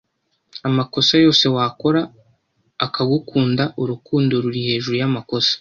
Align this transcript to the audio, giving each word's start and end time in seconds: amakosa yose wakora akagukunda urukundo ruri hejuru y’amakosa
amakosa 0.67 1.13
yose 1.25 1.45
wakora 1.55 2.01
akagukunda 2.85 3.63
urukundo 3.81 4.33
ruri 4.43 4.59
hejuru 4.67 4.95
y’amakosa 5.01 5.49